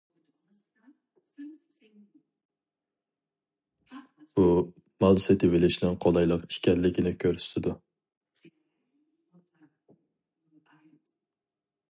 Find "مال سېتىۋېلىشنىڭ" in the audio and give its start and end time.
5.05-5.99